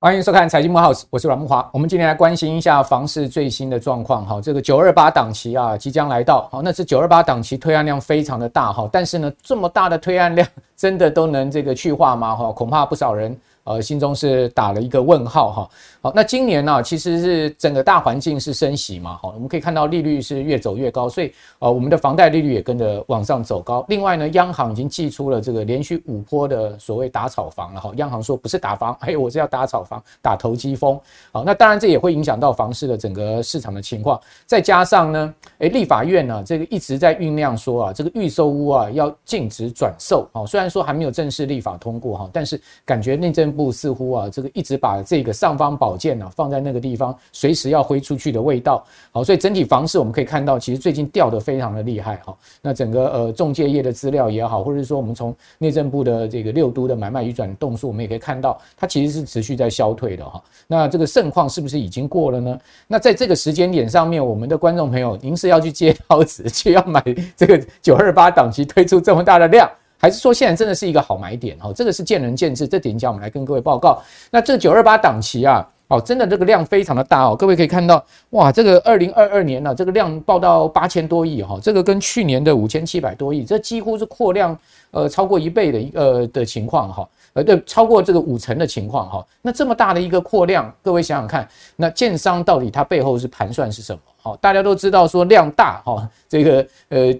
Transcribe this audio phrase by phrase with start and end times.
[0.00, 1.66] 欢迎收看《财经慕 House》，我是阮木华。
[1.72, 4.26] 我们今天来关心一下房市最新的状况。
[4.26, 6.46] 哈，这个九二八档期啊，即将来到。
[6.52, 10.46] 好，那是九二八档期推案量非常的大哈，但是呢，这么大的推案量，
[10.76, 12.36] 真的都能这个去化吗？
[12.36, 13.34] 哈，恐怕不少人。
[13.64, 15.70] 呃，心中是打了一个问号哈。
[16.02, 23.84] 好，那今年呢，其实是整个大环境是升息嘛，好，我们可以看到利率是越走越高，所以呃，我们的房贷利率也跟着往上走高。
[23.88, 27.90] 另外呢，央行已经祭出了这个连续五波的所谓打炒房了哈。
[27.96, 31.00] 央行说不是打房， 哎，我是要打炒房，打投机风。
[31.32, 34.20] 好，那当然这也会影响到房市的整个市场的情况。
[34.44, 40.28] 再加上呢，哎，立法院呢，这个一直在酝酿说啊，这个预售屋啊要禁止转售。
[40.32, 48.84] 好，虽然说还没有正式立法通过哈，但是感觉内政部似乎啊，这个一直把这个尚方宝剑啊放在那个地方，随时要挥出去的味道。
[49.12, 52.16] 好，所以整体房市我们可以看到，其实最近掉得非常的厉害。
[52.24, 60.42] 哈，那整个呃中介业的资料也好，或者是说我们从内政部的这个六都的买卖与转动数，我们也可以看到，它其实是持续在消退的哈。
[60.66, 62.58] 那这个盛况是不是已经过了呢？
[62.88, 67.02] 那在这个时间点上面，我们的观众朋友，您是要去接 刀子，去要买
[67.36, 69.70] 这个九二八档期推出这么大的量？
[70.04, 71.72] 还是说现在真的是一个好买点哈？
[71.74, 74.02] 这个是见仁见智，这点讲我们来跟各位报告。
[74.30, 77.34] 那这九二八档期啊，哦，真的这个量非常的大哦。
[77.34, 84.54] 各位可以看到，哇，这个二零二二年呢，这个量报到八千多亿哈，这个跟去年的五千七百多亿，这几乎是扩量
[84.90, 89.26] 呃超过一倍的一个的情况哈，呃对，超过这个五成的情况哈。
[89.40, 94.00] 那这么大的一个扩量，各位想想看，那建商到底它背后是盘算是什么？
[94.20, 97.14] 好，大家都知道说量大哈，这个呃。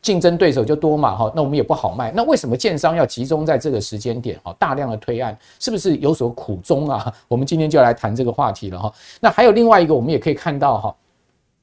[0.00, 2.12] 竞争对手就多嘛，哈，那我们也不好卖。
[2.14, 7.12] 那为什么建商要集中在这个时间点，哈，大量的推案，是不是有所苦衷啊？
[7.26, 8.92] 我们今天就来谈这个话题了，哈。
[9.20, 10.94] 那还有另外一个，我们也可以看到，哈。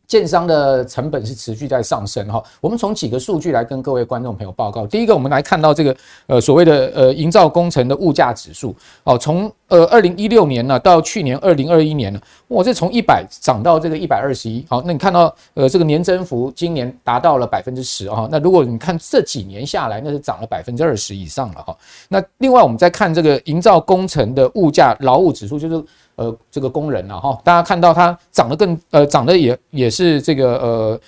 [0.08, 4.86] 建商的成本是持续在上升哈，我们从几个数据来跟各位观众朋友报告。
[4.86, 5.96] 第一个，我们来看到这个
[6.28, 12.20] 呃所谓的呃营造工程的物价指数哦，从呃二零一六年呢到去年二零二一年呢，
[12.50, 14.64] 哇，这从一百涨到这个一百二十一。
[14.70, 18.28] 好，那你看到呃这个年增幅今年达到了百分之十啊。
[18.32, 21.76] 那如果你看这几年下来，那是涨了百分之二十以上了哈。
[22.10, 25.84] 那另外我们再看这个营造工程的物价劳务指数，就是。
[26.16, 31.00] 呃，这个工人呐，哈，大家看到它涨得更，呃，涨得也也是这个，呃，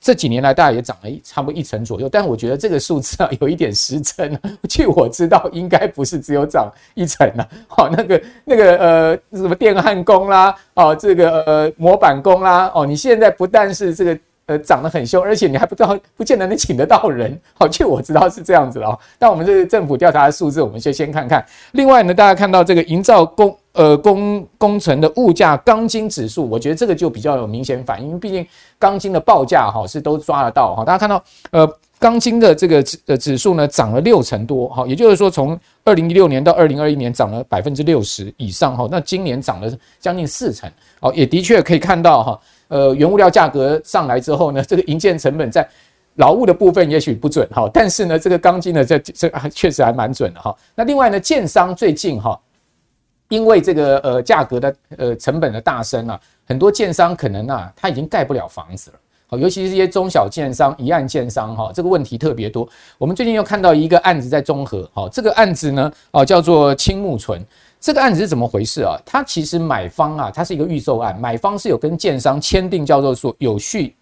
[0.00, 4.38] 这几年来大概也涨了差不多一成左右，但我觉得这个数字啊有一点失真。
[4.68, 14.18] 据我知道，应该不是只有涨一成啊，好， 那个那个呃，什么电焊工啦，哦，这个呃模板工啦，哦，你现在不但是这个。
[14.46, 17.40] 呃，涨得很凶，而且你还不知道，不见得能请得到人。
[17.54, 18.98] 好，据我知道是这样子哦。
[19.16, 21.46] 但我们这个政府调查的数字，我们就先看看。
[21.70, 28.46] 另外呢，大家看到这个营造工呃工工程的物价钢筋指数，我觉得这个就比较有明显反应，因为毕竟
[28.78, 30.84] 钢筋的报价哈是都抓得到哈。
[30.84, 38.88] 大家看到呃钢筋的这个指呃指数呢涨了六成多哈，也就是说从二零一六年到二零二一年涨了百分之六十以上哈。
[38.90, 40.70] 那今年涨了将近四成
[41.00, 42.40] 哦，也的确可以看到哈。
[42.68, 45.68] 呃，原物料价格上来之后呢，这个营建成本在
[46.14, 50.54] 劳务的部分也许不准哈，但是呢，这个钢筋呢，这这还确实还蛮准的哈。
[50.76, 52.40] 那另外呢，建商最近哈，
[53.30, 58.98] 因为这个呃价格的呃成本的大升啊，很多建商可能啊他已经盖不了房子了，
[59.28, 62.68] 好，尤其是一些中小建商、一案建商哈，这个问题特别多。
[62.98, 67.40] 我们最近又看到一个案子在中和，哈，这个案子呢，哦叫做青木纯。
[67.80, 68.94] 这个案子是怎么回事啊？
[69.06, 73.94] 它其实买方啊，它是一个预售案，买方是有跟建商签订叫做说有序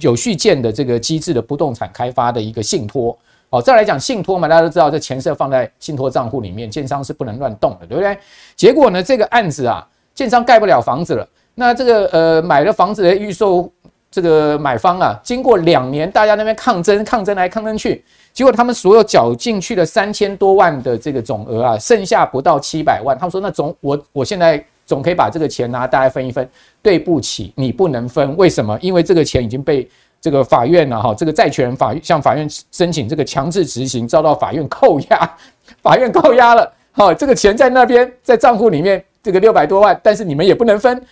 [0.00, 3.16] 有序建的这个机制的不动产开发的一个信托。
[3.52, 8.18] 哦，再来讲信托嘛，大家都知道这钱是放在信托账户里面，建商是不能乱动的，对不对？
[8.56, 13.70] 结果呢，这个案子啊，建商盖不了房子了，那这个呃买了房子的预售。
[14.14, 18.04] 这个买方啊，经过两年，大家那边抗争，抗争来抗争去，
[18.34, 23.16] 结果他们所有缴进去的三千多万的这个总额啊，剩下不到七百万。
[23.18, 26.46] 他们说，那总我我现在总可以把这个钱拿大家分一分。
[26.82, 28.36] 对不起，你不能分。
[28.36, 28.78] 为什么？
[28.82, 29.88] 因为这个钱已经被
[30.22, 35.36] 这个法院呢哈，这个债权人法向法院申请这个强制执行，遭到法院扣押，
[35.82, 36.72] 法院扣押了。
[36.92, 41.04] 哈，这个钱在那边，在账户里面，这个六百多万，但是你们也不能分。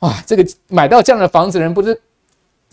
[0.00, 1.98] 哇，这个买到这样的房子的人不是？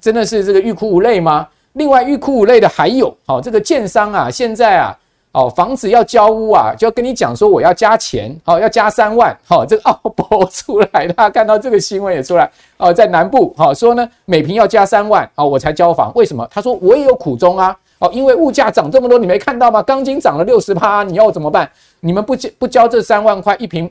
[0.02, 1.48] 真的是这个欲哭无泪吗？
[1.74, 4.98] 另外欲哭无泪的还有，好，这个建商啊，现在啊，
[5.38, 16.48] 哦，房子要交屋啊，就要跟你讲说我要加钱，哦，要加三万，好，这个澳博出来，大家看到这个新闻也出来，哦，在南部，好说呢，每平要加三万，好，我才交房，为什么？
[16.50, 19.80] 他说我也有苦衷啊，哦，因为物价涨这么多，你没看到吗？
[19.84, 21.70] 钢筋涨了六十趴，你要怎么办？
[22.00, 23.88] 你们不交不交这三万块一平？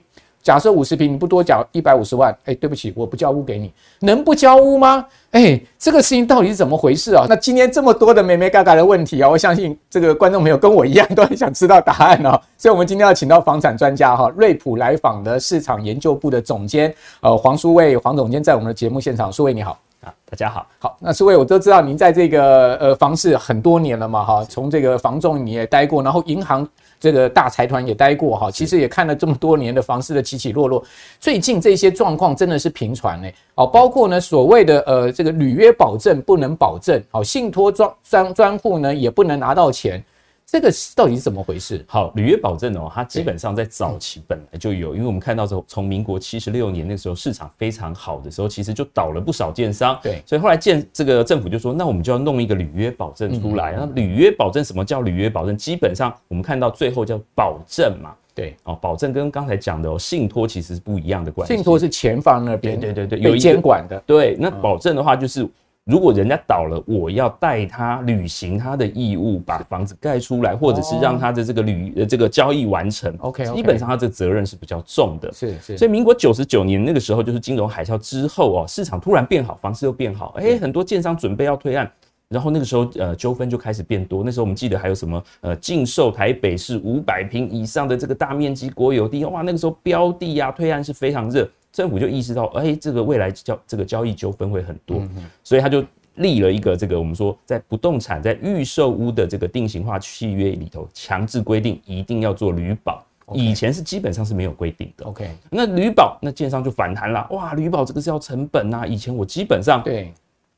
[0.46, 5.04] 假设五十平，你不多缴一百五十万，哎，对不起，我不交屋给你，能不交屋吗？
[5.32, 7.26] 哎，这个事情到底是怎么回事啊？
[7.28, 12.40] 那今天这么多的美眉嘎嘎的问题啊，我相信这个观众朋友跟我一样都很想知道答案哦。
[12.56, 19.76] 所以，我们今天要请到房产专家哈，瑞普来访的市场研究部的总监呃黄书卫黄总监在我们的节目现场，书卫你好。
[20.04, 30.84] 啊大家好，好，那书卫我都知道您在这个呃房市很多年了嘛，哈，从这个房仲你也待过，然后银行这个大财团也待过，哈，其实也看了这么多年的房市的起起落落，
[31.20, 40.02] 最近这些状况真的是频传呢，哦，包括呢所谓的呃这个履约保证不能保证，哦，信托专专专户呢也不能拿到钱。
[40.48, 41.84] 这个到底是怎么回事？
[41.88, 49.98] 好，履约保证哦，它基本上在早期本来就有，因为我们看到从从民国七十六年那时候市场非常好的时候，其实就倒了不少建商。
[50.00, 53.74] 对，所以后来建这个政府就说，那我们就要弄一个履约保证出来。
[53.76, 55.56] 那履约保证什么叫履约保证？
[55.56, 58.14] 基本上我们看到最后叫保证嘛。
[58.32, 61.54] 对，哦，保证跟刚才讲的哦，信托其实是不一样的关系。
[61.56, 64.00] 信托是前方那边，对对对，有监管的。
[64.06, 65.44] 对，那保证的话就是。
[65.86, 73.14] 如果人家倒了，我要代他履行他的义务，把房子盖出来，或者是让他的这个履呃这个交易完成。
[73.20, 75.32] OK，基本上他这个责任是比较重的。
[75.32, 75.78] 是是。
[75.78, 81.88] 所以民国九十九年那个时候，就是金融海啸之后哦，市场突然变好，房市又变好，哎，很多建商准备要推案，
[82.28, 84.24] 然后那个时候呃纠纷就开始变多。
[84.24, 91.48] 那时候我们记得还有什么呃禁售台北市五百平以上的这个大面积国有地，哇，那个时候标的啊推案是非常热。
[91.76, 95.84] 政府就意识到，哎、欸，这个未来交这个交易纠纷会很多，嗯、所以他就
[96.14, 103.04] 立了一个这个我们说在不动产在预售屋的这个定型化契约里头，强制规定一定要做履保。
[103.34, 105.04] 以前是基本上是没有规定的。
[105.04, 110.10] OK，那履保，那建商就反弹了，哇，履保这个是要成本呐、啊，以前我基本上对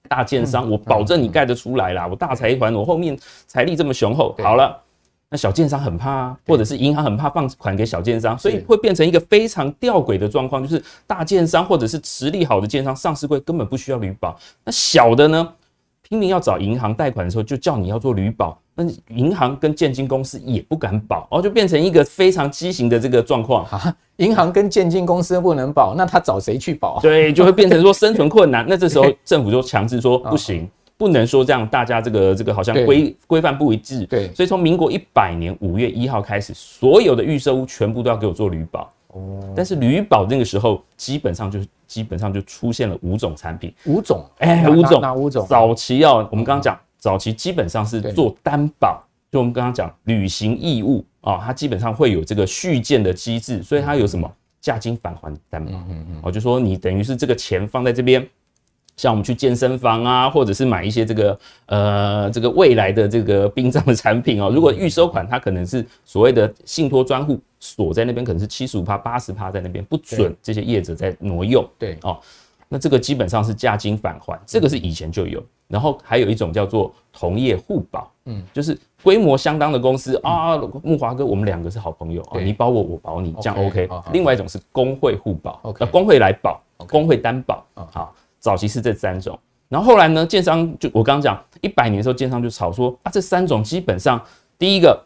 [0.09, 3.19] 大建商，我保证你盖得出来啦，我大财团，我后面
[3.49, 4.81] 财力这么雄厚，好了。
[5.31, 15.53] 那小建商很怕啊，或者是银行很怕放款给小建商，所以会变成一个非常吊诡的状况，就是大建商或者是实力好的建商上市柜根本不需要旅保，那小的呢，
[16.09, 23.95] 拼命要找银行贷款的时候，就叫你要做旅保，那银行跟建金公司也不敢保，哦，就变成一个非常畸形的这个状况啊。
[24.17, 26.99] 银行跟建金公司不能保，那他找谁去保？
[27.01, 28.67] 对，就会变成说生存困难。
[28.67, 30.69] 那这时候政府就强制说不行。
[30.99, 34.05] 不能说这样，大家这个这个好像规规范不一致。
[34.07, 38.93] 对，所以从民国一百年五月一号开始，所有的预售屋全部都要给我做履保。
[39.13, 43.73] 哦，但是履保那个时候基本上就基本上就出现了五种产品。
[43.87, 44.25] 五种？
[44.39, 45.01] 哎，五种？
[45.01, 45.47] 哪五种？
[45.49, 49.01] 早期要我们刚刚讲，早期基本上是做担保，
[49.31, 54.29] 就我们刚刚讲履行义务啊，它基本上会有这个续建的机制，所以它有什么
[54.61, 55.71] 价金返还担保？
[55.71, 58.29] 嗯嗯，哦，就说你等于是这个钱放在这边。
[58.99, 64.51] 像我们去健身房啊，或者是买一些这个呃这个未来的这个殡葬的产品哦。
[64.53, 71.65] 如果预收款，它可能是所谓的信托专户锁在那边，可能是七十五趴、八十趴在那边，不准这些业者在挪用。
[71.79, 72.19] 对哦，
[72.69, 75.41] 那这个基本上是价金返还，这个是以前就有。
[75.69, 83.89] 然后还有一种叫做同业互保，嗯，就是规模相当的公司啊，木华哥，我们两个是好朋友啊，你保我，我保你，这样 OK。
[84.13, 88.13] 另外一种是工会互保，OK，工会来保，工会担保，好。
[88.41, 89.39] 早期是这三种，
[89.69, 94.21] 然后后来呢，建商就我刚刚讲一百年的时候，建商就炒说啊，这三种基本上
[94.59, 94.99] 第一个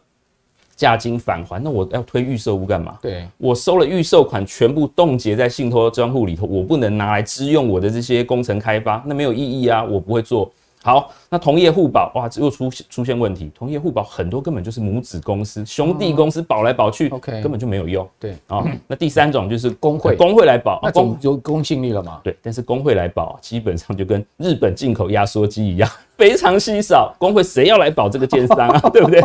[0.75, 2.97] 价金返还，那我要推预售屋干嘛？
[3.01, 10.51] 对，我收了预售款，全部冻结在信托专户里头，我不能拿来支用我的这些工程开发，那没有意义啊，我不会做。
[10.81, 13.49] 好，那同业互保哇，又出出现问题。
[13.57, 18.07] 同业互保很多根本就是母子公司、兄弟公司保来保去，OK，根本就没有用。
[18.19, 22.21] 对啊，那第三种就是工会，工会来保，那公有公信力了嘛？
[22.23, 25.89] 对，但是工会来保，基本上就跟日本进口压缩机一样。
[26.15, 28.79] 非常稀少，工会谁要来保这个建商啊？
[28.93, 29.19] 对不对？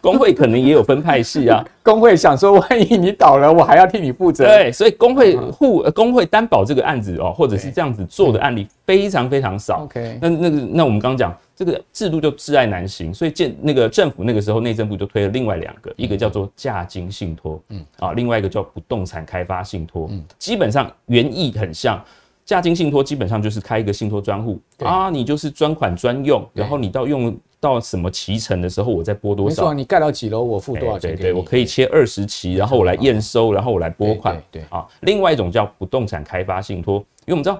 [0.00, 1.62] 工会可能也有分派系啊。
[1.84, 4.46] 工会想说，万一你倒了，我还要替你负责。
[4.46, 9.82] 对，所以工会互工会担保这个案子哦，或者是这样子做的案例非常非常少。
[9.84, 22.02] OK，那那个那我们刚刚讲这个制度就挚爱难行，所以建那个政府那个时候内政部就推了另外两个，一个叫做价金信托，嗯啊，另外一个叫不动产开发信托，嗯，基本上原意很像。
[22.44, 29.62] 价金信托基本上就是开一个信托专户啊，你就是专款专用，然后你到用到什么期成的时候，我再拨多少。
[29.62, 31.16] 没错，你盖到几楼，我付多少钱？
[31.16, 34.38] 对对，我可以切二十期，然后我来验收，然后我来拨款。
[34.50, 37.58] 对啊，另外一种叫不动产开发信托，因为我们知道。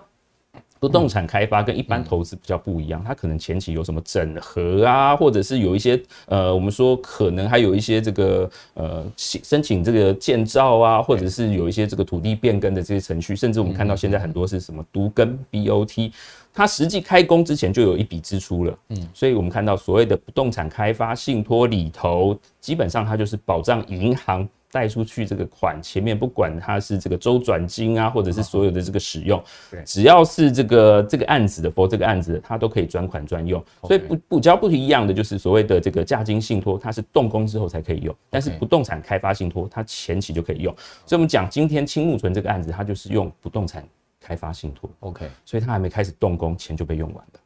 [0.84, 16.12] 不动产开发跟一般投资比较不一样，它可能前期有什么整合啊，或者是有一些呃，我们说可能还有一些这个呃申请这个建造啊，或者是有一些这个土地变更的这些程序，甚至我们看到现在很多是什么独根 BOT，
[16.52, 24.46] 它实际开工之前就有一笔支出了，嗯，所以我们看到所谓的不动产开发信托里头，基本上它就是保障银行。
[24.74, 29.40] 贷出去这个款前面不管它是这个周转金啊，或者是所有的这个使用，
[29.70, 33.64] 对，只要是这个这个案子的，for 这个案子的，它都可以专款专用。
[33.84, 40.74] 所以不不交不一样的就是所谓的这个价金信托，它是动工之后才可以用，但是不动产开发信托它前期就可以用。
[41.06, 43.86] 所以我们讲今天青木存这个案子，它就是用不动产
[44.20, 47.40] 开发信托，OK，所以它还没开始动工，钱就被用完了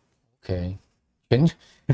[0.44, 0.76] ，OK。
[1.30, 1.49] 钱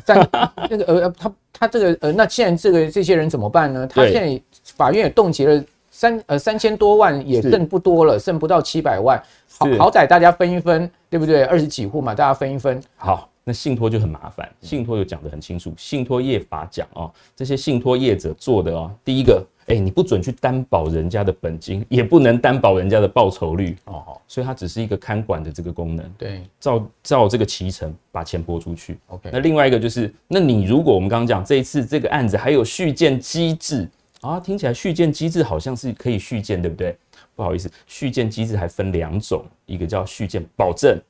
[0.04, 0.14] 在
[0.70, 3.86] 那个呃，他他这个呃，那现在这个这些人怎么办呢？
[3.86, 4.40] 他现在
[4.76, 9.20] 法院也冻结了三呃三千多万，也剩不多了，剩不到七百万。
[9.56, 11.44] 好好歹大家分一分，对不对？
[11.44, 12.80] 二十几户嘛，大家分一分。
[12.96, 19.46] 好，那信托就很麻烦，信托就讲得很清楚，信托业法讲哦，这些信托业者做的哦，第一个。
[19.66, 26.06] 哎、欸，你不准去担保人家的本金，也不能担保人家的报酬率哦，所以它只是一个看管的这个功能。
[26.18, 28.98] 对，照照这个期程把钱拨出去。
[29.06, 33.88] OK，那另外一个就是，那你如果我们刚刚讲这一次这个案子还有续建机制
[34.20, 36.94] 啊，听起来续建机制好像是可以续建，对不对？
[37.34, 41.00] 不好意思，续建机制还分两种，一个叫续建保证，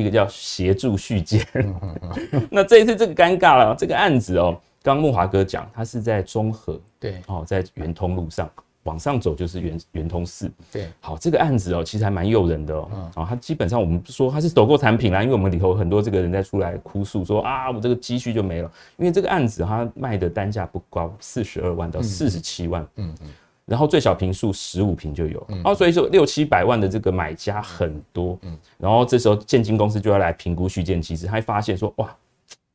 [0.00, 1.46] 一个叫协助续建。
[2.50, 4.58] 那这一次这个尴尬了，这个案子哦。
[4.82, 8.50] 刚木华哥讲，他是在中和，对，哦，在圆通路上
[8.84, 23.28] 往上走就是圆圆通寺，对，好，这个案子哦，其实还蛮诱人的哦，嗯，哦，他基本上我们说他是走购产品啦，因为我们里头很多这个人在出来哭诉说啊，我这个积蓄就没了，因为这个案子他卖的单价不高，四十二万到四十七万，嗯嗯，
[23.70, 32.14] 然后最小平数十五平就有，嗯，哦，所以说六七百万的这个买家很多，嗯，然后这时候建金公司就要来评估续建机制，他会发现说哇。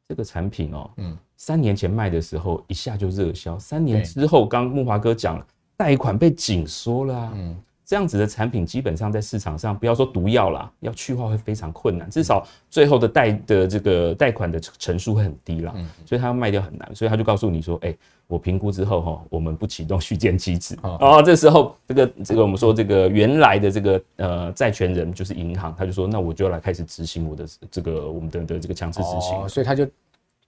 [0.07, 17.95] 这个产品哦，嗯，三年前卖的时候一下就热销，三年之后，刚木华哥讲了，贷款被紧缩了啊，嗯，这样子的产品基本上在市场上，不要说毒药啦，要去化会非常困难，至少最后的贷的这个贷款的成数会很低啦，嗯，所以他要卖掉很难，所以他就告诉你说，哎，
[18.27, 29.87] 我评估之后哈，我们不启动续建机制，哦，这时候这个这个我们说这个原来的这个呃债权人就是银行，他就说，那我就要来开始执行我的这个我们的的这个强制执行，所以他就。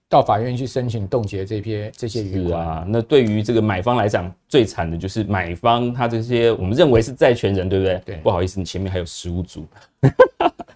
[0.08, 8.00] 到法院去申请冻结这些这些余款啊，那对于这个买方来讲，最惨的就是买方他这些我们认为是债权人，对不对？
[8.06, 9.66] 对，不好意思，你前面还有十五组。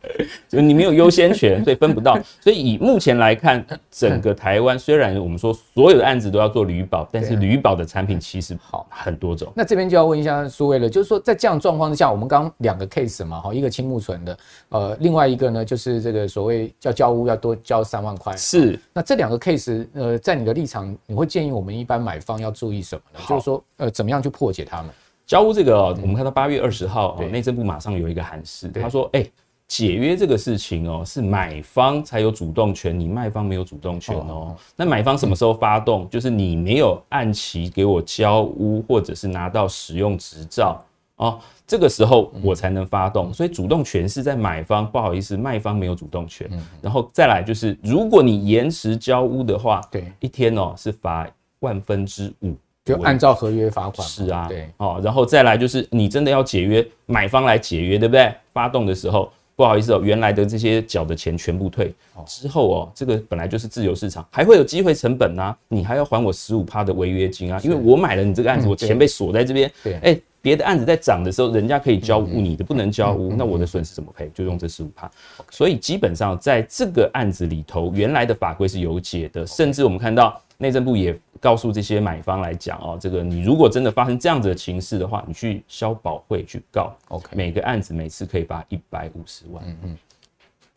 [0.48, 2.18] 就你没有优先权，所以分不到。
[2.40, 9.52] 所以以目前来看，整个台湾虽然我们说所有的案子都要做履保，但是履保的产品其实好很多种。
[9.54, 14.38] 那这边就要问一下苏威了，就是说在这样状况之下，我们刚两个 case 嘛，哈，一个青木存的，
[14.70, 18.36] 呃，另外一个呢就是这个所谓叫交屋要多交三万块。
[18.36, 18.78] 是。
[18.92, 23.20] 那这两个 case，呃，在你的立场，你会建议我们一般买方要注意什么呢？
[23.28, 24.90] 就是说，呃，怎么样去破解他们？
[25.26, 29.24] 交屋这个，我们看到八月二十号，内政部马上有一个函示，他说，哎。
[29.72, 34.54] 解约这个事情哦，是买方才有主动权，你卖方没有主动权哦。
[34.76, 36.06] 那买方什么时候发动？
[36.10, 40.84] 就是你没有按期给我交屋，或者是拿到使用执照
[41.16, 43.32] 哦，这个时候我才能发动。
[43.32, 46.46] 所以主动权是在买方，不好意思，卖方没有主动权。
[46.82, 51.26] 然后再来就是，如果你延迟交屋的话，对，一天哦是罚
[51.60, 54.06] 万分之五，就按照合约罚款。
[54.06, 58.30] 是啊，对哦，然后再来就是你真的要解约，买方来解约，对不对？
[58.52, 59.32] 发动的时候。
[59.62, 61.94] 不好意思哦，原来的这些缴的钱全部退
[62.26, 69.70] 之后哦，这个本来就是自由市场，还会有机会成本呐，你还要还我十五趴的违约金啊，因为我买了你这个案子，我钱被锁在这边。
[69.84, 74.28] 对，哎，别的案子在涨的时候，人家可以交屋，你的不能交屋，那我的损失怎么赔？
[74.34, 75.08] 就用这十五趴。
[75.48, 80.42] 所以基本上在这个案子里头，原来的法规是有解的，甚至我们看到。
[80.62, 89.98] 内政部也告诉这些买方来讲哦，这个你如果真的发生这样子的情势的话，你去消保会去告，OK，每个案子每次可以罚一百五十万，嗯嗯，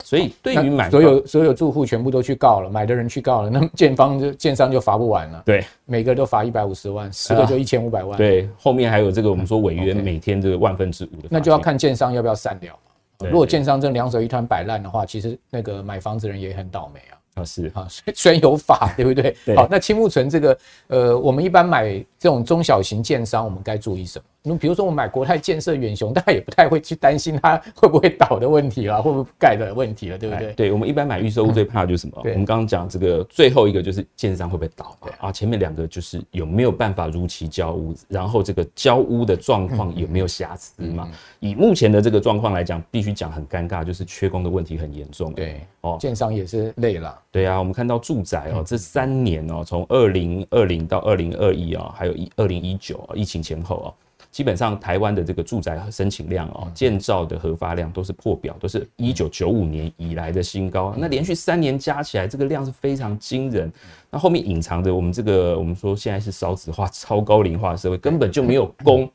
[0.04, 17.15] 所以对于买所有所有住户全部都去告了，买的人去告了，那么建方就建商就罚不完了，对，每个都罚一百五十万，十个就一千五百万，对，后面还有这个我们说违约每天这个万分之五的，那就要看建商要不要散掉嘛，如果建商真两手一摊摆烂的话，其实那个买房子人也很倒霉啊。
[17.36, 19.36] 啊是啊，虽虽然有法，对不对？
[19.46, 19.56] 对。
[19.56, 24.26] 好，那青木纯这个，呃，我们一般买这种中小型建商，我们该注意什么？
[24.48, 30.54] 那比如说我买国泰建设、远雄，大家也不太会去担心它会不会倒的问题啦，会不会盖的问题了，对不对？
[30.54, 32.22] 对，我们一般买预售屋最怕的就是什么？
[32.24, 34.96] 我们刚刚讲这个最后一个就是建商会不会倒？
[35.20, 41.10] 啊，前面两个就是有没有办法如期交屋，然后这个交屋的状况有没有瑕疵嘛？
[41.40, 45.34] 以目前的这个状况来讲，必须讲很尴尬，就是缺工的问题很严重。
[45.34, 47.20] 对，哦，建商也是累了。
[47.32, 53.88] 对啊，我们看到住宅哦，这三年哦，从二零二零到二零二一啊，还有一二零一九啊，疫情前后啊。
[54.36, 60.94] 基本上台湾的这个住宅申请量哦，建造的核发量都是破表，都是一九九五年以来的新高。
[60.98, 63.72] 那连续三年加起来，这个量是非常惊人。
[64.10, 69.10] 那后面隐藏着我们这个，我们说现在是少子化、超高龄化的社会，根本就没有工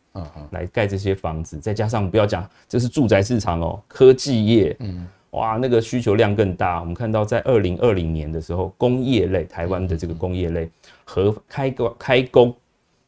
[0.52, 1.58] 来盖这些房子。
[1.58, 6.80] 再加上不要讲，这是住宅市场哦，科技业，嗯，哇，那个需求量更大。
[6.80, 10.70] 我们看到在二零二零年的时候，工业类台湾的这个工业类
[11.04, 12.56] 和开工开工。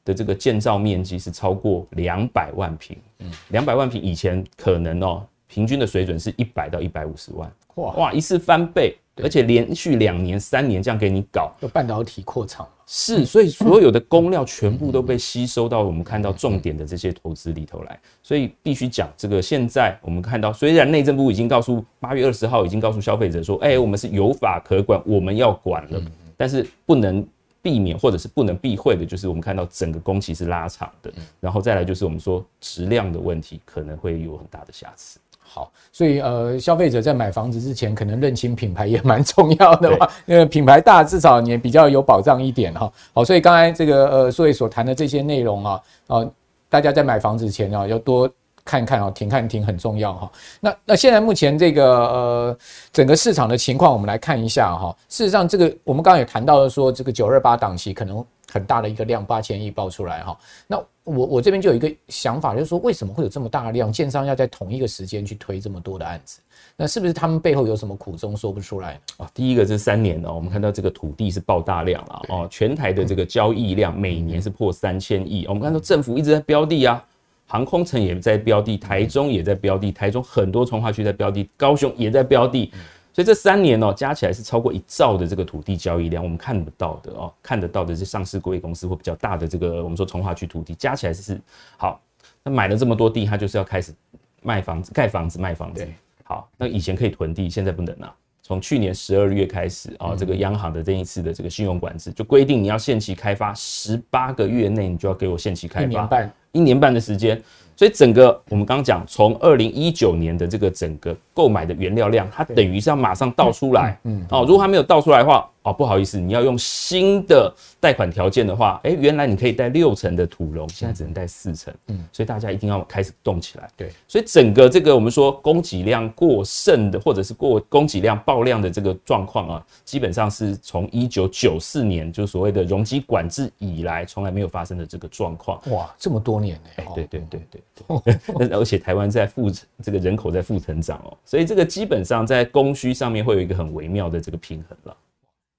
[0.04, 19.40] 的这个建造面积是超过两百万平，嗯，两百万平以前可能哦，平均的水准是一百到一百五十万，哇哇，一次翻倍，而且连续两年、三年这样给你搞，有半导体扩厂是，所以所有的工料全部都被吸收到我们看到重点的这些投资里头来，所以必须讲这个。
[19.40, 26.02] 现在我们看到，虽然内政部已经告诉八月二十号已经告诉消费者说，哎，我们是有法可管，我们要管了，
[26.36, 27.24] 但是不能。
[27.62, 35.18] 避免或者是不能避讳的，就是我们看到整个工期是拉长的，然后再来就是我们说质量的问题可能会有很大的瑕疵。
[35.40, 42.92] 好，所以呃，消费者在买房子之前，可能认清品牌也蛮重要的嘛， 因为品牌大，至少你也比较有保障一点哈。
[43.12, 46.26] 好，所以刚才这个呃，所以所谈的这些内容啊，啊，
[46.68, 48.30] 大家在买房子前啊，要多。
[48.64, 50.32] 看看啊，停看停很重要哈。
[50.60, 52.58] 那那现在目前这个呃
[52.92, 54.96] 整个市场的情况，我们来看一下哈。
[55.08, 60.38] 事实上，这个我们刚刚也谈到了，说这个九二八档期可能很大的一个量，八千亿爆出来哈。
[60.66, 63.90] 那我我这边就有一个想法，就是说为什么会有这么大的量？
[63.90, 66.40] 建商要在同一个时间去推这么多的案子，
[66.76, 69.00] 那是不是他们背后有什么苦衷说不出来？
[69.16, 75.44] 啊，第一个这三年呢，我们看到这个土地是爆大量了哦，全台的这个交易量每年是破三千亿。
[75.48, 77.04] 我们看到政府一直在标地啊。
[77.52, 82.72] 航空城也在标地，台中也在标地，台中很多从化区在标地，高雄也在标地，
[83.12, 91.38] 所以这三年哦加起来是超过一兆的这个土地交易量，我们看不到的哦，看得到的是上市柜公司或比较大的这个我们说从化区土地加起来是
[91.76, 92.00] 好，
[92.42, 93.92] 那买了这么多地，他就是要开始
[94.40, 95.86] 卖房子、盖房子、卖房子。
[96.24, 98.14] 好，那以前可以囤地，现在不能了。
[98.52, 106.08] 从去年十二月开始啊，这个央行的这一次的这个信用管制就规定，你要限期开发十八个月内，你就要给我限期开发。
[106.52, 106.92] 一年半。
[106.92, 107.40] 的时间，
[107.74, 113.98] 所以整个我们刚刚讲，从二零一九年的这个整个购买的原料量，它等于是要马上倒出来。
[114.04, 117.50] 嗯，哦，如果它没有倒出来的话，哦，不好意思，你要用新的
[117.80, 121.72] 贷款条件的话，哎，原来你可以贷六成的土融，现在只能贷四成。
[121.86, 123.70] 嗯，所以大家一定要开始动起来。
[123.74, 135.58] 对，所以整个这个我们说供给量过剩的，或者是过供给量爆量的这个状况啊，基本上是从一九九四年就所谓的容积管制以来，从来没有发生的这个状况。
[135.70, 136.42] 哇，这么多。
[136.42, 139.48] 年哎，对对对对对， 而且台湾在负
[139.80, 144.96] 这个人口在负成长哦，所以这个基本上在供需上面会有一个很微妙的这个平衡了。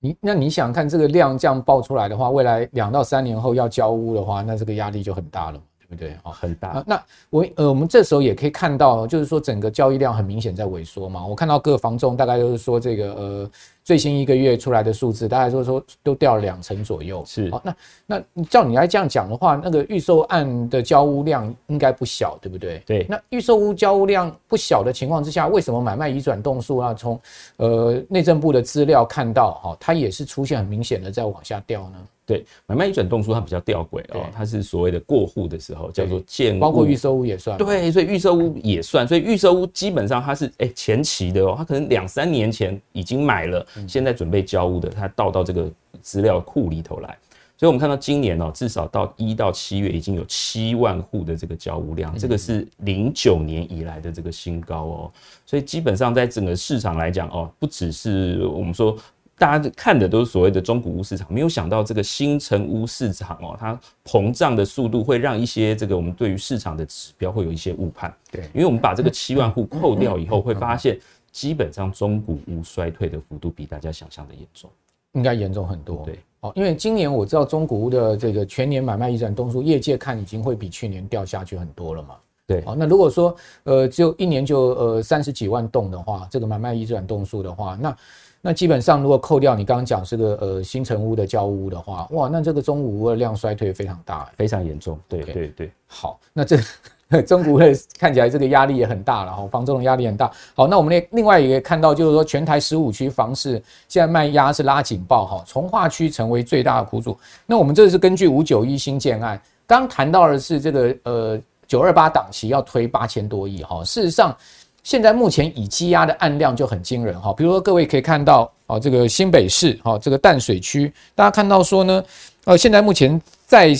[0.04, 6.15] 你那你想看这个量这样爆出来的话，未来两到三年后要交屋的话，那这个压力就很大了，对不对？
[6.24, 6.84] 哦，很大。
[6.86, 11.26] 那我呃，我们这时候也可以看到，就是说整个交易量很明显在萎缩嘛。
[11.26, 13.52] 我看到各房仲大概就是说这个呃。
[13.86, 17.22] 最新一个月出来的数字，大概就是说都掉了两成左右。
[17.28, 22.82] 是，好，那那照你来这样讲的话，那个预售案的交屋量应该不小，对不对？
[22.86, 23.06] 对。
[23.10, 26.93] 那预售屋交屋量不小的情况之下，为什么买卖移转动数啊？
[26.93, 27.19] 从
[27.58, 31.98] 呃内政部的资料看到，哈，它也是出现很明显的在往下掉呢？
[32.34, 37.56] 对，买卖移转动数它比较吊诡哦，它是所谓的过户的时候叫做建，包括预售屋也算。
[37.60, 47.15] 对，所以预售屋也算，所以预售屋基本上它是哎、欸、前期的哦，它可能两三年前已经买了，现在准备交屋的，它倒到这个资料库里头来。
[47.56, 55.12] 所以我们看到今年哦，至少到一到七月已经有七万户的这个交屋量，这个是零九年以来的这个新高哦。
[55.46, 58.98] 所以基本上在整个市场来讲哦，不只是我们说。
[59.43, 68.15] 大家看的都是所谓的中古屋市场，没有想到这个新城屋市场哦，它膨胀的速度会让一些这个我们对于市场的指标会有一些误判。
[68.32, 70.97] 对，因为我们把这个七万户扣掉以后，会发现
[71.34, 74.69] 基本上中古屋衰退的幅度比大家想象的严重，
[75.12, 76.06] 应该严重很多。
[76.06, 82.15] 对，哦，因为今年我知道中古屋的这个全年买卖移转栋数，业界看已经会比去年掉下去很多了嘛。
[82.45, 87.97] 对，好，那如果说呃只有一年就呃三十几万栋的话，这个买卖移转栋数的话，那
[88.45, 94.99] 那基本上，如果扣掉你刚刚讲这个呃新城屋的交屋的话，哇，那这个中古屋的量衰退非常大，非常严重。
[95.08, 96.58] 对对对，好，那这
[97.25, 100.29] 中古屋的看起来这个压力也很大了哈，房中的压力很大。
[100.56, 103.51] 好，那我们另另外也看到，就是说全台十五区房市
[103.88, 107.17] 现在卖压是拉警报哈，从化区成为最大的苦主。
[107.45, 114.36] 那我们这是根据五九一新建案，刚谈到的是这个呃九二八档期要推八千多亿哈，事实上。
[114.84, 122.04] 现在目前已积压的案量就很惊人哈，比如说各位可以看到啊，这个新北市哈，这个淡水区，大家看到说呢，
[122.43, 123.74] 呃，现在目前在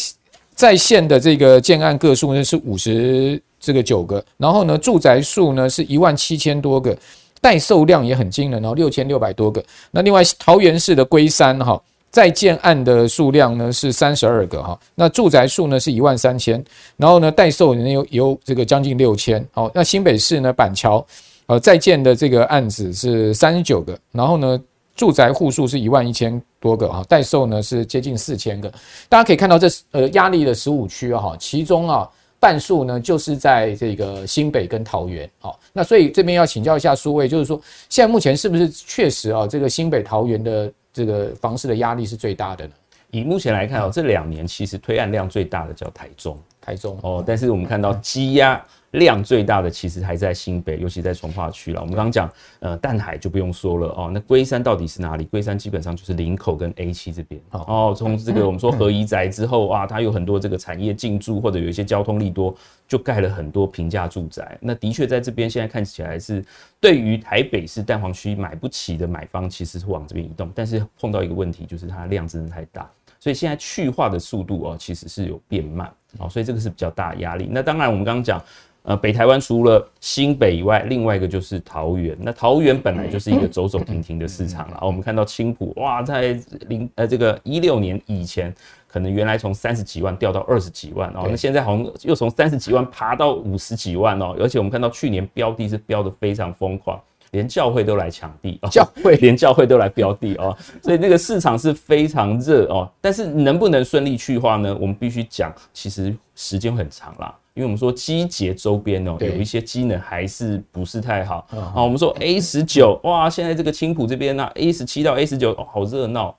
[0.56, 6.98] 在线的这个建案个数呢是五十这个九个，然后呢住宅数呢是一万七千多个，
[7.42, 9.64] 待售量也很惊人哦，六千六百多个。
[9.92, 11.82] 那另外桃园市的龟山哈。
[12.14, 16.64] 在建案的数量呢是三十二个哈，那住宅数呢是一万三千，
[16.96, 21.04] 然后呢待售呢有有这个将近六千，好，那新北市呢板桥
[21.48, 24.62] 呃在建的这个案子是三十九个，然后呢
[24.96, 28.72] 住宅户数是一万一千多个哈，待售呢是接近四千个，
[29.10, 32.08] 大家可以看到这呃压力的十五区哈，其中啊
[32.40, 42.74] 半数呢就是在这个新北跟桃园，好，那所以这边要请教一下苏卫，就是说现在目前是不是确实啊这个新北桃园的这个房市的压力是最大的呢。
[43.12, 47.24] 以目前来看哦，这两年其实推案量最大的叫台中，台中哦。
[47.26, 51.82] 但是我们看到积压量最大的其实还在新北，尤其在从化区了。
[51.82, 52.30] 我们刚刚讲，
[52.60, 54.12] 呃，淡海就不用说了哦。
[54.14, 55.26] 那龟山到底是哪里？
[55.26, 57.94] 龟山基本上就是林口跟 A 七这边哦。
[57.98, 62.56] 从这个我们说合宜宅之后啊，它有很多这个产业进驻，或者有一些交通利多，
[62.88, 64.58] 就盖了很多平价住宅。
[64.62, 66.44] 那的确在这边现在看起来是
[66.80, 70.52] 对于台北市蛋黄区买不起的买方，其实是往这边移动。
[70.54, 72.90] 但是碰到一个问题，就是它量真的太大。
[73.20, 77.48] 所以现在去化的速度哦，其实是有变慢，哦，所以这个是比较大压力。
[77.50, 78.38] 那当然，我们刚刚讲，
[78.84, 82.18] 呃，北台湾除了新北以外，另外一个就是桃园。
[82.20, 84.80] 那桃园本来就是一个走走停停的市场了。
[84.82, 88.54] 我们看到青浦，哇，在零呃这个一六年以前，
[88.88, 97.02] 可能原来从三十几万掉到二十几万哦，那现在好像又从三十几万爬到五十几万哦，而且我们看到去年标的是标的非常疯狂。
[97.32, 102.88] 连教会都来抢地，教会 连教会都来标地哦，所以那个市场是非常热哦。
[103.02, 104.78] 但是能不能顺利去化呢？
[104.80, 111.84] 我们必须讲，其实时间很长啦，因为我们说机捷周边哦，有一些机能还是不是太好啊。
[111.84, 116.36] 我们说 A 十九哇，现在这个青浦这边呢，A 十七到 A 十九哦，好热闹。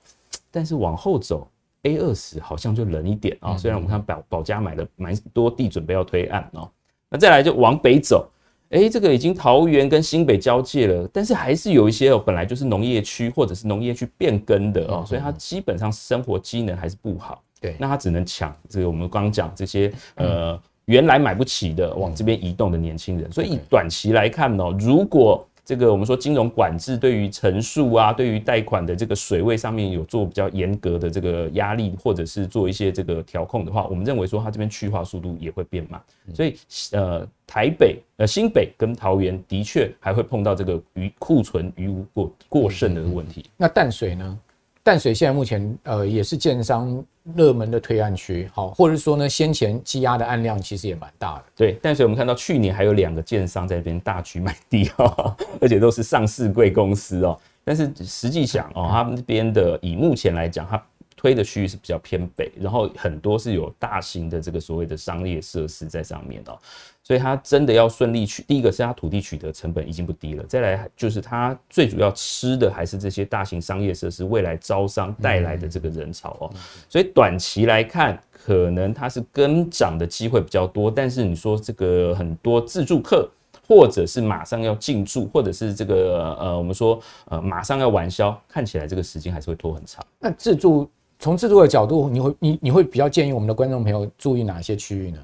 [0.51, 1.47] 但是往后走
[1.83, 3.55] ，A 二十好像就冷一点啊。
[3.57, 6.69] 虽然我们看保保家买了蛮多地，准备要推案哦。
[7.09, 8.29] 那再来就往北走。
[8.71, 17.41] 哎、欸，这个已经桃园跟新北交界了，但是还是有一些哦，本来就是农业区或者是农业区变更的哦，所以它基本上生活机能还是不好。
[17.61, 23.31] 对，那它只能抢这个我们刚刚讲这些呃原来买不起的往这边移动的年轻人。
[23.31, 35.99] 所以以短期来看呢，如果这个我们说金融管制对于成数啊，对于贷款的这个水位上面有做比较严格的这个压力，或者是做一些这个调控的话，我们认为说它这边去化速度也会变慢。
[36.35, 36.55] 所以
[36.91, 43.45] 呃，台北呃新北跟桃园的确还会碰到这个余库存余无过过剩的问题。
[43.57, 44.39] 那淡水呢？
[44.85, 51.43] 淡水现在目前呃也是建商热门的推案区，好，或者说呢先前积压的案量其实也蛮大的。
[51.55, 57.35] 对，淡水我们看到去年还有两个建商在那边大举买地哦，而且都是上市贵公司哦。
[57.63, 60.79] 但是实际想哦，他们这边的以目前来讲，它
[61.25, 66.55] 推的区域是比较偏北，然后很多是有大型的这个所谓的商业设施在上面哦。
[67.01, 76.53] 所以它真的要顺利取，第一个是它土地取得成本已经不低了，再来就是它最主要吃的还是这些大型商业设施未来招商带来的这个人潮哦。
[76.87, 83.27] 所以短期来看，可能它是跟涨的机会比较多，但是你说这个很多自助客，
[83.67, 90.05] 或者是马上要进驻，或者是这个呃我们说呃马上要完销，看起来这个时间还是会拖很长。
[90.19, 90.87] 那自住
[91.25, 95.17] 从制度的角度，你会你你会比较建议我们的观众朋友注意哪些区域呢？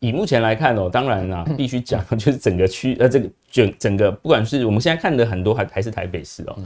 [0.00, 6.56] 以目前来看哦，当然啦，必须讲 就是整个区呃，这个整整个不管是我们现在看的很多还还是台北市哦，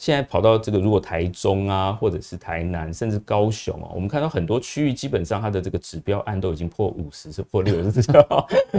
[0.00, 8.00] 现在跑到这个如果台中啊，或者是台南，甚至高雄哦，我们看到很多区域基本上它的这个指标案都已经破五十，是破六十，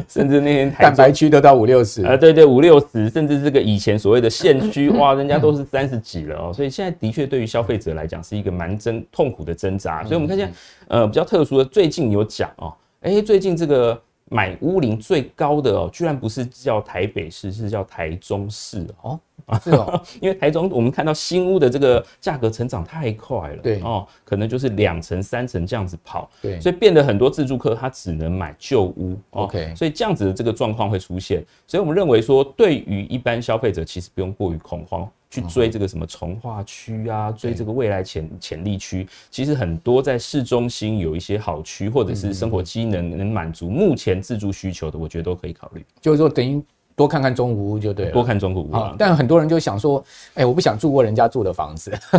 [0.08, 10.52] 甚至那天蛋白区都到五六十啊，对对五六十，甚至这个以前所谓的县区 哇，人家都是三十几了哦，所以现在的确对于消费者来讲是一个蛮真痛苦的挣扎，所以我们看见
[10.88, 12.74] 呃比较特殊的，最近有讲哦。
[13.02, 14.02] 哎，最近这个
[14.34, 19.20] 买屋龄最高的哦，居然不是叫台北市，是叫台中市哦。
[19.62, 35.10] 是哦， 因为台中我们看到新屋的这个价格成长太快了，对哦，可能就是两成三成这样子跑，对，所以变得很多自住客他只能买旧屋，OK，所以这样子的这个状况会出现，所以我们认为说，对于一般消费者其实不用过于恐慌。
[35.32, 45.86] 去追这个什么从化区啊，追这个未来潜潜力区，其实很多在市中心有一些好区，或者是生活机能能满足目前自住需求的，我觉得都可以考虑。
[46.02, 46.62] 就是说，等于
[46.98, 48.94] 多看看中古屋就对了，多看中古屋啊。
[49.00, 51.90] 但很多人就想说，哎，我不想住过人家住的房子，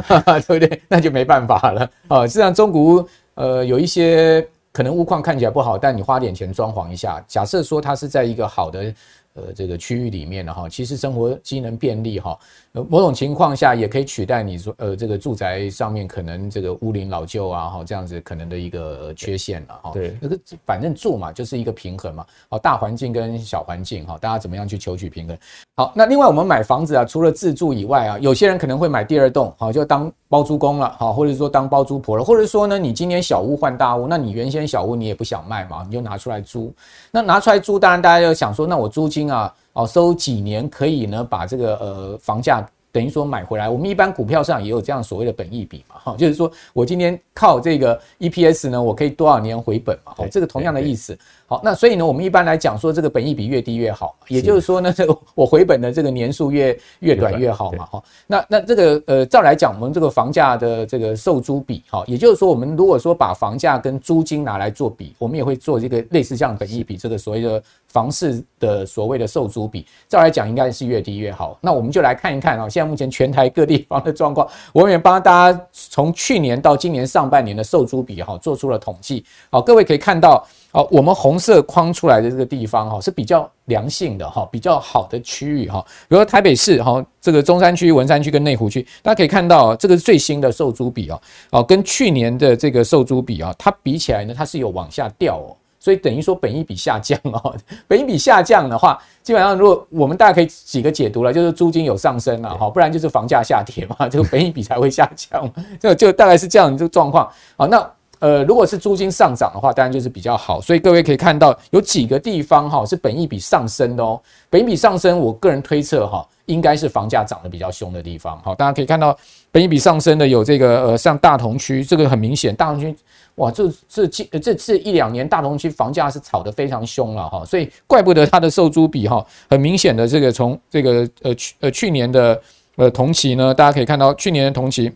[0.47, 0.83] 对不对？
[0.89, 2.27] 那就没办法了啊。
[2.27, 8.95] 实际上，中古屋呃有一些可能屋况看起来不好，但你花点钱装潢一下，假设说它是在一个好的。
[9.35, 12.39] 呃这个区域里面的哈，其实生活机能便利哈，
[12.73, 19.91] 呃某种情况下也可以取代你说呃这个住宅上面可能这个屋龄老旧啊哈这样子可能的一个缺陷了哈。
[19.93, 25.37] 对，那个反正住嘛就是一个平衡嘛，好大环境跟小环境哈，大家怎么样去求取平衡？
[25.77, 36.73] 好，那另外我们买房子啊，除了自住以外啊，有些人可能会买第二栋，好就当包租公了，好或者说当包租婆了，或者说呢你今年小屋换大屋，那你原先小屋你也不想卖嘛，你就拿出来租。
[37.11, 42.67] 那拿出来租，当然大家就想说，那我租金啊，哦收几年可以呢把这个呃房价。
[42.95, 51.19] 等于说买回来，我们一般股票上也有这样所谓的本益比嘛，哈，就是说我今天靠这个 EPS 呢，我可以多少年回本嘛，哦，这个同样的意思。
[51.53, 58.03] 好，那所以呢，我们一般来讲说，这个本益比越低越好，也就是说呢，这个我回本的这个年数越越短越好嘛，哈。
[58.27, 67.63] 那那这个呃，照来讲，我们这个房价的这个售租比，哈，也就是说，我们如果说把房价跟租金拿来做比，我们也会做这个类似这样本益比，这个所谓的。
[67.93, 71.59] 房市的所谓的售租比，照来讲应该是越低越好。
[71.61, 79.23] 那我们就来看一看啊，现在目前全台各地方的状况，我们也帮大家从去年到今年上半年的售租比哈做出了统计。
[79.51, 85.85] 好，各位可以看到，好，我们红色框出来的这个地方哈是比较良性的哈，比较好的区域哈。
[86.09, 95.55] 比如说台北市哈，这个中山区、文山区跟内湖区，大家可以看到，这个是最新的售租比啊，哦，跟去年的这个售租比啊，它比起来呢，它是有往下掉哦。
[95.79, 97.55] 所以等于说本益比下降哦，
[97.89, 107.29] 本益比下降的话，基本上如果我们大家可以几个解读了，就是租金有上升了哈，不然就是房价下跌嘛，这个本益比才会下降， 就就大概是这样的这个状况。
[107.57, 107.85] 好，那
[108.23, 110.61] 呃如果是租金上涨的话，当然就是比较好。
[110.61, 118.41] 所以各位可以看到有几个地方哈是本益比上升的哦，本益比上升，我个人推测哈应该是房价涨得比较凶的地方。
[118.45, 119.17] 好，大家可以看到
[119.51, 122.97] 本益比上升的有这个呃像大同区，这个很明显，大同区。
[123.37, 132.41] 哇，这这这这这一两年大同区房价是炒得非常凶了哈，所以怪不得它的售租比哈，很明显的这个从这个呃去呃去年的
[132.77, 134.93] 呃同期呢，大家可以看到去年的同期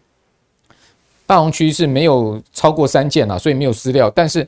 [1.26, 4.46] 大同区是没有超过三件了，所以没有资料，但是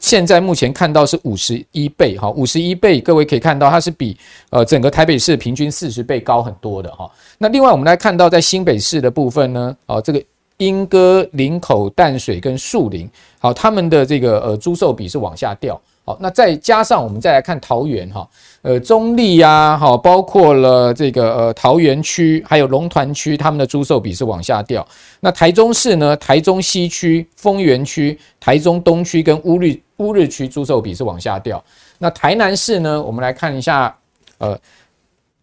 [0.00, 4.16] 现在目前看到是五十一倍哈，五十一倍，各位可以看到它是比
[4.50, 7.10] 呃整个台北市平均四十倍高很多的哈。
[7.38, 10.22] 那另外我们来看到在新北市的部分呢，哦这个。
[10.58, 15.80] 莺歌、林口、淡水跟树林，好，他们的这个呃租售比是往下掉。
[16.20, 18.28] 那再加上我们再来看桃园哈，
[18.62, 24.86] 呃中坜呀，好，包括了这个呃桃园区还有龙潭区，他们的租售比是往下掉。
[25.20, 31.62] 那台中市呢，台中西区、丰原区、台中东区跟乌日乌日区租售比是往下掉。
[31.98, 33.96] 那台南市呢，我们来看一下，
[34.38, 34.58] 呃。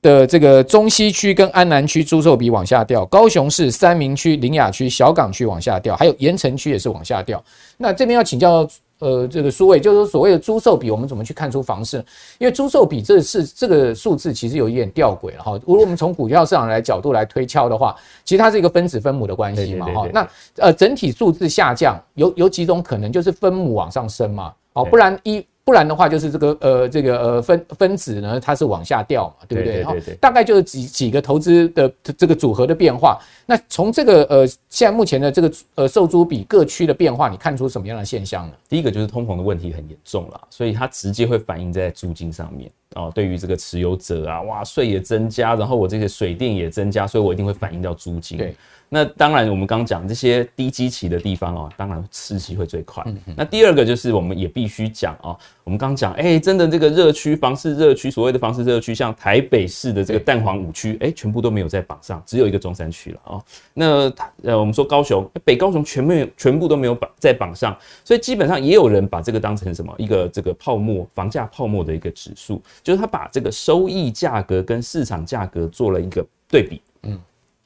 [0.01, 7.43] 的这个中西区跟安南区租售比往下掉，高雄市三民区、苓雅区、小港区往下掉，还有盐城区也是往下掉。
[7.75, 8.65] 那这边要请教
[8.99, 11.97] 呃这个数位，就是说所谓的租售比，我们怎么去看出房市？
[12.37, 15.53] 因为租售比这是这个数字其实有一点吊诡了哈。
[15.65, 20.07] 如果我们从股票市场来角度来推敲的话，其实它是一个分子分母的关系嘛哈。
[20.13, 25.45] 那呃整体数字下降有有几种可能，就是分母往上升嘛，好，不然一。
[25.63, 29.83] 不然的话，就是这个呃，这个呃分分子呢，它是往下掉嘛，对不对？
[29.83, 30.15] 对对对。
[30.15, 33.19] 大概就是几几个投资的这个组合的变化。
[33.45, 38.53] 那从这个呃，现在目前的这个呃售租比各区的变化，你看出什么样的现象呢？
[38.67, 43.11] 第一个就是通膨的问题很严重了，所以它直接会反映在租金上面哦。
[43.13, 48.37] 对于这个持有者啊，哇，税也增加，然后我这个水电也增加，所以我一定会反映到租金。
[48.37, 48.55] 对。
[48.91, 53.05] 那当然，我们刚讲这些低基期的地方哦，当然刺激会最快。
[53.37, 63.43] 那第二个就是，我们也必须讲哦，我们刚讲，哎，真的这个热区房市热区，所谓的房市热区，像台北市的这个蛋黄五区，哎，全部都没有在榜上，只有一个中山区了哦。
[63.75, 77.19] 那呃，我们说高雄，北高雄全没有，全部都没有榜在榜上，所以基本上也有人把这个当成什么一个这个泡沫房价泡沫的一个指数，就是他把这个收益价格跟市场价格做了一个对比，嗯。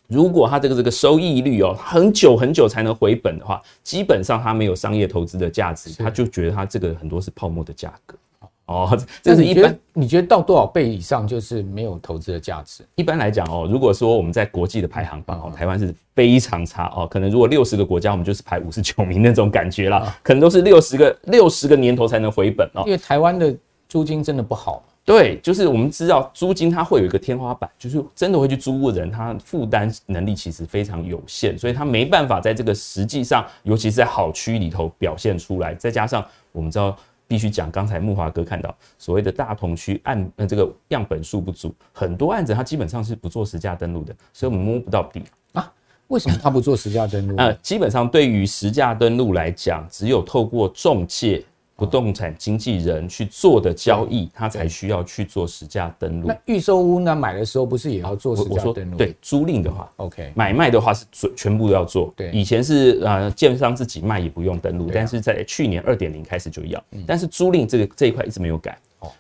[0.08, 8.18] 如果它这个这个收益率哦，很久很久才能回本的话，基本上它没有商业投资的价值，他就觉得它这个很多是泡沫的价格。
[8.66, 12.82] 哦，这是一般你觉得到多少倍以上就是没有投资的价值？
[12.96, 22.84] 一般来讲哦，如果说我们在国际的排行榜哦，台湾是非常差哦，可能如果六十个国家，我们就是排五十九名那种感觉啦，可能都是六十个六十个年头才能回本哦。
[22.86, 23.54] 因为台湾的
[23.90, 24.82] 租金真的不好。
[25.06, 35.76] 对，就是我们知道租金它会有一个天花板，就是真的会去租屋的人，他负担能力其实非常有限，所以他没办法在这个实际上，尤其是在好区里头表现出来。
[35.76, 36.96] 再加上我们知道
[37.28, 45.70] 必须讲，刚才木华哥看到所谓的大同区案，呃，这个样本数不足，很多案子它基本上是不做实价登录的，所以我们摸不到底啊。
[46.08, 47.36] 为什么他不做实价登录？
[47.38, 51.44] 呃，基本上对于实价登录来讲，只有透过中介。
[51.84, 56.28] 不动产经纪人去做的交易，他才需要去做实价登录。
[56.30, 57.14] 那预售屋呢？
[57.14, 58.98] 买的时候不是也要做实价登录？
[58.98, 62.14] 对，租赁的话，OK，买卖的话是全全部都要做。
[62.16, 66.82] 对，以前是呃，建商自己卖也不用登录，但是在去年二点零开始就要。
[67.06, 68.78] 但是租赁这个这一块一直没有改。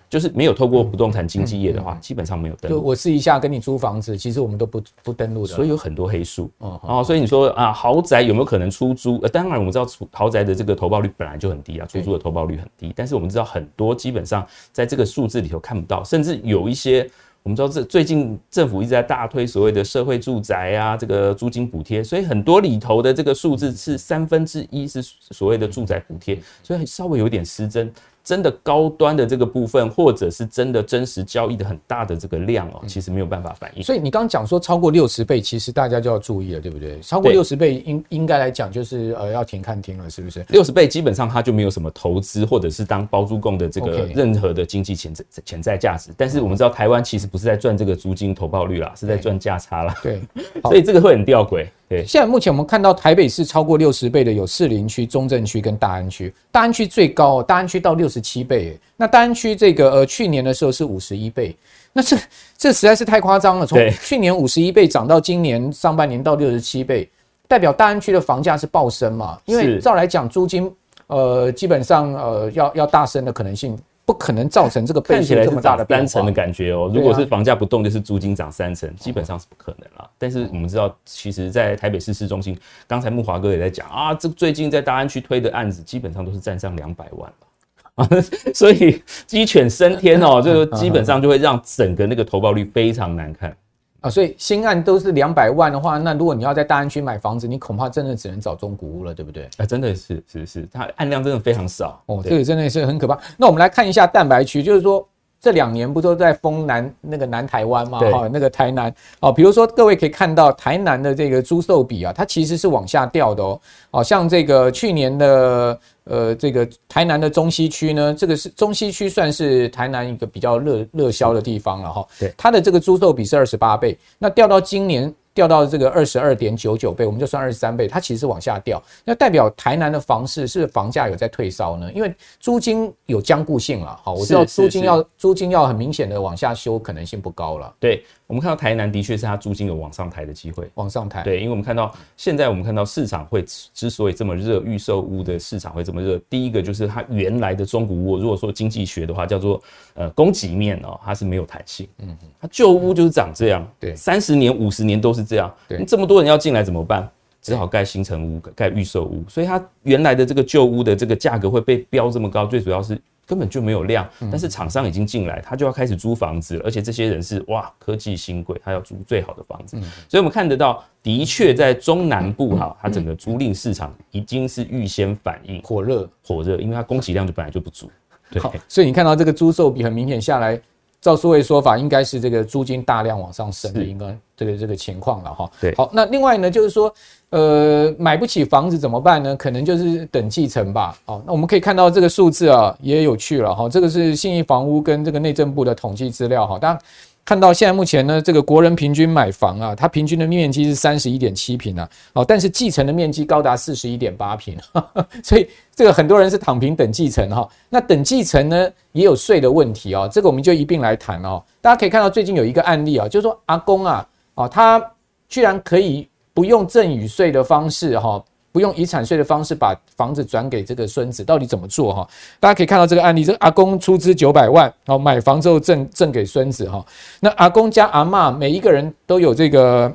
[0.10, 2.82] 就是没有透过不动产经纪业的话，基本上没有登录。
[2.84, 6.52] 我试一下跟你租房子，其实我们都不不登录的，所以有很多黑数。
[6.60, 9.19] 哦，所以你说啊，豪宅有没有可能出租？
[9.24, 12.93] 呃，当然我们知道豪宅的这个投报率本来就很低啊，出租的投报率很低。
[12.96, 17.10] 但是我们知道很多基本上在这个数字里头看不到，甚至有一些
[17.41, 27.91] 我们知道这最近政府一直在大推所谓的社会住宅啊，这个租金补贴，所以很多里头的这个数字是三分之一是所谓的住宅补贴，所以稍微有点失真。
[28.23, 33.83] 真的高端的这个部分，或者是真的真实交易的很大的这个量哦，其实没有办法反映。
[33.83, 36.99] 所以你刚刚讲说超过六十倍，其实大家就要注意了，对不对？
[37.01, 40.45] 超过六十倍应应该来讲就是呃要停看停了，是不是？
[40.49, 46.12] 六十倍基本上它就没有什么投资或者是当包租公的这个任何的经济潜在潜在价值。
[46.15, 49.93] 但是我们知道台湾其实不是在赚这个租金投报率啦，是在赚价差啦。
[50.01, 50.21] 对，
[50.63, 51.67] 所以这个会很吊诡。
[51.93, 58.79] 对，现在目前我们看到台北市超过六十倍的有士林区、中正区跟大安区，大安区最高，大安区到六十七倍。
[58.97, 61.56] 那大安区这个呃去年的时候是五十一倍，
[61.91, 62.17] 那这
[62.58, 63.65] 这实在是太夸张了。
[63.65, 67.08] 从去年五十一倍涨到今年上半年到六十七倍，
[67.47, 69.38] 代表大安区的房价是暴升嘛？
[69.45, 70.71] 因为照来讲租金
[71.08, 73.77] 呃基本上呃要要大升的可能性。
[74.05, 76.91] 不可能造成这个倍数这么大的单层的感觉哦。
[76.93, 80.09] 如果是房价不动，就是租金涨三成，基本上是不可能了。
[80.17, 87.47] 但是我们知道，其实，在台北市市中心，刚才木华哥也在讲啊，这最近在大安区推的案子，基本上都是占上两百万吧。
[87.95, 88.09] 啊，
[88.53, 93.55] 所以鸡犬升天哦，就基本上就会让整个那个投报率非常难看。
[94.03, 99.49] 啊，所以新案都是两百万的话，那如果你要在大安区买房子，你恐怕真的只能找中古屋了，对不对？
[99.57, 103.17] 啊，真的是是是，它案量真的非常少哦，这个真的是很可怕。
[103.37, 105.07] 那我们来看一下蛋白区，就是说。
[105.43, 107.99] 这两年不都在封南那个南台湾吗？
[107.99, 113.59] 哈，那个台南哦，比如说各位可以看到台南的这个租售比啊，它其实是往下掉的哦。
[113.91, 122.07] 哦，像这个去年的呃这个台南的中西区呢，这个是中西区算是台南一个比较热热销的地方了哈。
[122.19, 125.13] 对，它的这个租售比是二十八倍，那掉到今年。
[125.34, 128.82] 掉到这个二十二点九九倍，我们就算二十三倍，它其实是往下掉。
[129.04, 131.91] 那代表台南的房市是房价有在退烧呢？
[131.93, 134.00] 因为租金有僵固性了。
[134.04, 137.74] 好，我知道租金要租金要很明显的往下修，可能性不高了。
[137.80, 138.04] 对。
[138.26, 141.22] 我们看到台南的确是它租金有往上抬的机会，往上抬。
[141.22, 149.62] 对，因为我们看到现在我们看到市场会之所以这么热，预售屋的市场会这么热，第一个就是它原来的中古屋，如果说经济学的话叫做
[149.93, 151.88] 呃供给面哦，它是没有弹性。
[152.00, 155.53] 嗯哼，它旧屋就是长这样，对，三十年、五十年都是这样。
[155.88, 157.09] 这么多人要进来怎么办？
[157.41, 162.99] 只好盖新城屋、盖预售屋，所以它原来的这个旧屋的这个价格会被标这么高，最主要是。
[163.25, 169.77] 根本就没有量，但是厂商已经进来，他就要开始租房子了，而且这些人是哇科技新贵，他要租最好的房子，
[170.09, 177.89] 所以我们看得到，的确在中南部哈，它整个租赁市场已经是预先反应火热火热，因为它供给量就本来就不足，
[178.29, 180.62] 对，所以你看到这个租售比很明显下来。
[181.03, 185.51] 照数位说法，应该是这个租金大量往上升的，一个这个这个情况了哈。
[185.59, 186.93] 对，好，那另外呢，就是说，
[187.31, 189.35] 呃，买不起房子怎么办呢？
[189.35, 190.97] 可能就是等继承吧。
[191.05, 193.67] 哦，那我们可以看到这个数字啊，也有趣了哈。
[193.67, 196.57] 这个是信义房屋跟这个内政部的统计资料哈。
[196.57, 196.81] 当然。
[197.25, 204.57] 看到现在目前呢，这个国人平均买房啊，它平均的面积是三十一点七平啊，哦，但是继承的面积高达四十一点八平，
[205.23, 207.47] 所以这个很多人是躺平等继承哈。
[207.69, 211.41] 那等继承呢，也有税的问题哦，这个我们就一并来谈哦。
[211.62, 214.05] 大家可以看到最近有一个案例啊，就是说阿公啊，
[214.36, 214.83] 哦，他
[215.29, 218.21] 居然可以不用赠与税的方式哈。
[218.53, 222.07] 不用遗产税的方式把房子转给这个孙子，到底怎么做哈？
[222.39, 226.85] 大家可以看到这个案例，这个阿公出资九百万，好买房之后赠赠给孙子哈。
[227.19, 229.91] 那阿公加阿嬷每一个人都有这个，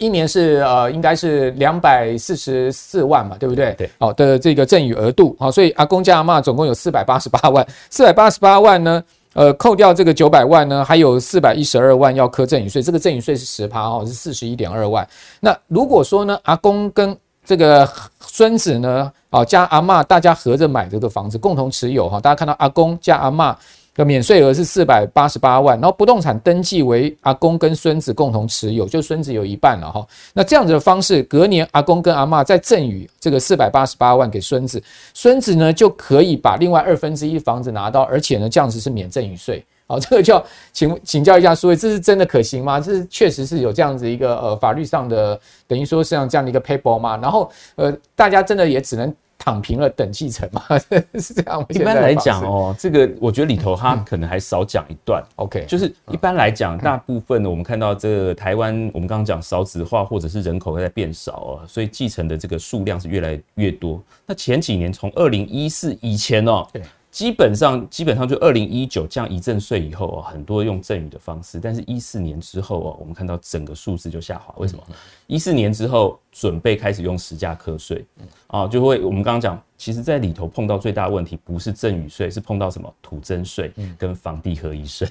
[0.00, 3.72] 一年是呃应该是两百四十四万嘛，对不对？
[3.78, 15.06] 对，好的这个赠与额度好，所以阿公加阿嬷总共有四百八十八万，四百八十八万呢，呃扣掉这个九百万呢，还有四百一十二万要课赠与税，这个赠与税是十趴哦，是四十一点二万。
[15.38, 17.16] 那如果说呢，阿公跟
[17.46, 17.88] 这个
[18.20, 22.20] 孙子呢，啊加阿嬷，大家合着买这个房子，共同持有哈。
[22.20, 23.54] 大家看到阿公加阿嬷
[23.94, 30.04] 的免税额是四百八十八万，然后不动产登记为阿公跟孙子共同持有，就孙子有一半了哈。
[30.34, 34.82] 那这样子的方式，隔年阿公跟阿嬷再赠与这个四百八十八万给孙子，
[35.14, 39.64] 孙子呢就可以把另外二分之一房子拿到，而且呢这样子是免赠与税。
[39.88, 42.80] 好，这个就要请请教一下书，这是真的可行吗？
[42.80, 47.16] 这是确实是有这样子一个呃法律上的，等于说是像这样的一个 paper 吗？
[47.22, 50.60] 然后呃，大家真的也只能躺平了等继承嘛？
[51.20, 51.64] 是这样。
[51.68, 55.22] 一般来讲哦，这个我觉得里头他可能还少讲一段。
[55.36, 64.02] OK，就是一般来讲，大部分的我们看到这个台湾，我们刚刚讲少子化或者是人口在变少哦，所以继承的这个数量是越来越多。
[64.26, 66.66] 那前几年从二零一四以前哦。
[66.72, 66.82] 对。
[67.16, 74.54] 基本上，基本上就二零一九降一赠税以后啊，很多用赠与的方式，但是一四年之后哦，我们看到整个数字就下滑。
[74.58, 74.82] 为什么？
[75.26, 78.04] 一四年之后准备开始用实价课税，
[78.48, 85.08] 啊，就会我们刚刚讲，其实在里头碰到最大的问题不是赠与税，是碰到什么土增税跟房地合一税。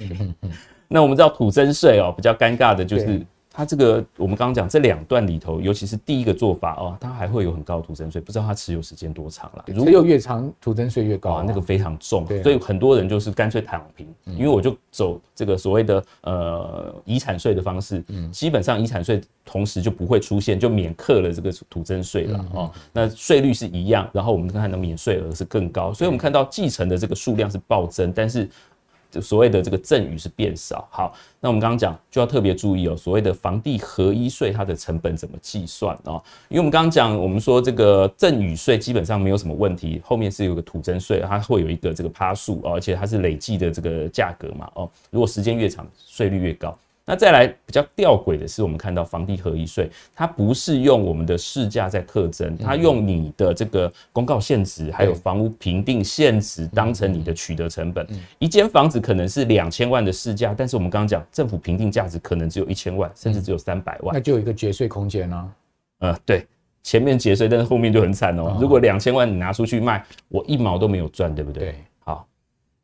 [0.88, 3.26] 那我们知道土增税哦，比较尴尬的就是。
[3.56, 9.64] 它这个我们刚刚讲这两段里头，尤其是第一个做法哦，它还会有很高的土增税，不知道它持有时间多长了。
[9.68, 22.70] 如果越长，土增税越高啊，那个非常重，所以很多人就是干脆躺平，因为我就走这个所谓的呃遗产税的方式，基本上遗产税同时就不会出现，就免克了这个土增税了哦。
[22.92, 28.50] 那税率是一样，然后我们看到免税额是更高，所以我们看到继承的这个数量是暴增，但是。
[29.22, 36.22] 所谓的这个赠与是变少，好，那我们刚刚讲就要特别注意哦，所谓的房地合一税它的成本怎么计算哦？
[36.50, 46.78] 因为我们刚刚讲，我们说这个赠与税基本上没有什么问题，后面是有个土增税，它会有一个这个趴数，而且它是累计的这个价格嘛哦，如果时间越长，税率越高。
[47.08, 58.08] 那再来比较吊诡的是，我们看到房地合一税，它不是用我们的市价在课征，它用你的这个公告现值，还有房屋评定现值当成你的取得成本。
[58.40, 65.54] 一间房子可能是两千万的市价，但是我们刚刚讲政府评定价值可能只有一千万，甚至只有三百万，那就有一个节税空间呢。
[66.00, 66.48] 呃，对，
[66.82, 68.58] 前面节税，但是后面就很惨哦。
[68.60, 71.66] 如果两千万你拿出去卖，我一毛都没有赚，对不对？
[71.66, 71.76] 对。
[72.00, 72.28] 好，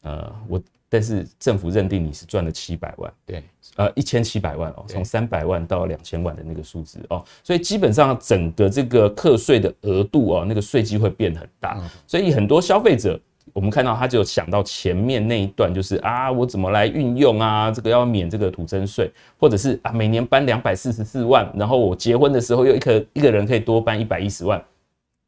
[0.03, 0.61] 呃，我。
[0.93, 3.41] 但是政府认定你是赚了七百万，对，
[3.77, 13.17] 呃，一千七百万哦，从三百万到两千万的那个数字哦，所以基本上整个这个课税的额度哦，那个税基会变很大，所以很多消费者，
[13.53, 24.61] 我们看到他就想到前面那一段，就是啊，我怎么来运用啊，这个要免这个土增税，或者是啊，每年搬两百四十四万，然后我结婚的时候又一个一个人可以多搬一百一十万，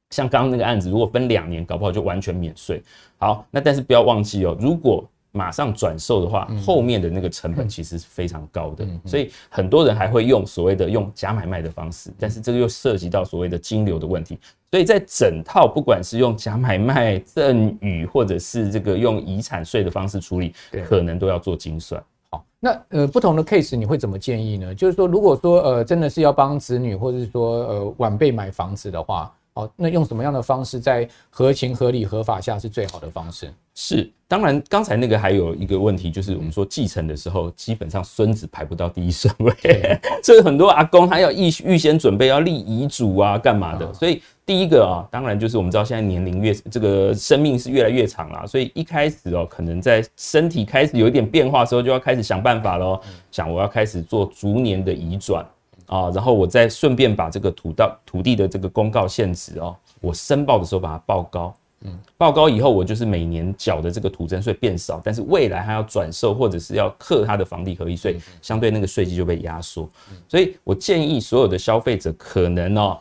[0.10, 2.84] 像刚刚那个案子，如果分两年，搞不好就完全免税。
[3.18, 14.38] 好，那但是不要忘记哦，如果马上转售的话，后面的那个成本其实是非常高的，所以很多人还会用所谓的用假买卖的方式，但是这个又涉及到所谓的金流的问题，
[14.70, 20.54] 所以在整套不管是用假买卖、赠与，或者是这个用遗产税的方式处理，
[20.86, 22.02] 可能都要做精算。
[22.30, 24.76] 好，那呃不同的 case 你会怎么建议呢？
[24.76, 29.34] 就是说，如果说呃真的是要帮子女或者是说呃晚辈买房子的话。
[29.56, 33.54] 好，那用什么样的方式在合情合理合法下是最好的方式？
[33.76, 39.54] 是，当然，刚才那个还有一个问题，就是我们说继承的时候，基本上孙子排不到第一顺位，
[40.24, 43.94] 所以很多阿公他要预预先准备要立遗嘱啊，干嘛的？
[43.94, 53.00] 所以第一个啊，当然就是我们知道现在年龄越这个生命是越来越长了，所以一开始哦，可能在身体开始有一点变化的时候，就要开始想办法喽，
[53.32, 55.46] 想我要开始做逐年的移转。
[55.94, 69.88] 啊，然后我再顺便把这个土道土地的这个公告限值哦，我申报的时候把它报高，嗯，报高以后我就是每年缴的这个土增税变少，但是未来还要转售或者是要课它的房地合一税，相对那个税基就被压缩，
[70.28, 72.98] 所以我建议所有的消费者可能哦。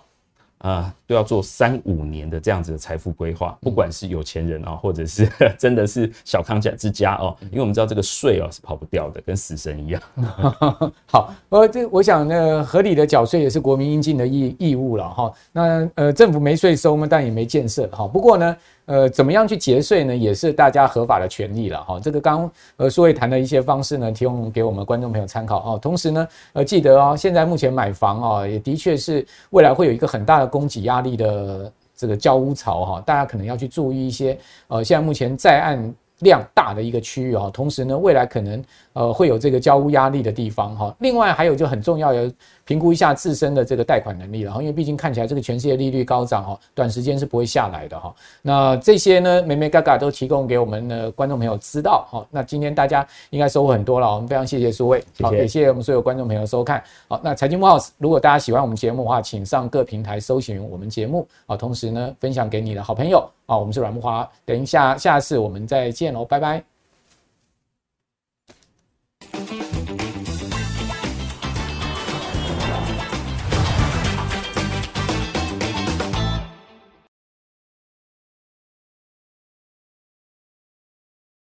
[0.59, 5.29] 啊，都要做三五年的这样子的财富规划，不管是有钱人啊，或者是
[5.61, 10.03] 真的是小康家之家哦，因为我们知道这个税哦是跑不掉的，跟死神一样。
[11.05, 15.31] 好，呃，这我想呢，合理的缴税也是国民应尽的义义务了哈。
[15.53, 18.09] 那呃，政府没税收嘛，但也没建设哈。
[18.09, 18.57] 不过呢。
[18.87, 20.15] 呃，怎么样去节税呢？
[20.15, 22.01] 也是大家合法的权利了哈。
[22.01, 25.79] 这个刚呃书卫谈的一些方式呢，提供给我们观众朋友参考哦。
[25.81, 33.01] 同时呢，呃，记得哦，现在目前买房啊，也的确是未来会有一个很大的供给压力的这个交屋潮哈。
[33.03, 34.39] 大家可能要去注意一些
[34.69, 37.49] 呃，现在目前在案量大的一个区域啊。
[37.53, 38.65] 同时呢，未来可能
[38.95, 40.97] 呃会有这个交屋压力的地方哈。
[40.99, 42.33] 另外还有就很重要的。
[42.65, 48.15] 评估一下自身的这个贷款能力了，因为毕竟看起来这个全世界利率高涨哈，短时间是不会下来的哈。
[48.41, 52.25] 那这些呢，梅梅嘎嘎都提供给我们的观众朋友知道哈。
[52.31, 56.83] 那今天大家应该收获很多了，我们非常谢谢书卫，好，也谢谢我们所有观众朋友收看。
[57.09, 66.65] 好，那财经慕 House，如果大家喜欢我们节目的话，请上各平台搜寻我们节目啊，同时呢分享给你的好朋友好，我们是阮木华，等一下，下次我们再见喽，拜拜。